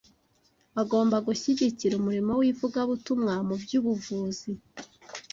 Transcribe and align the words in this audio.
agomba 0.81 1.17
gushyigikira 1.27 1.93
umurimo 1.97 2.31
w’ivugabutumwa 2.39 3.33
mu 3.47 3.55
by’ubuvuzi 3.61 4.51